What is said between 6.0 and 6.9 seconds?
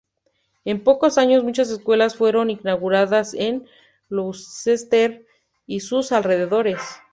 alrededores.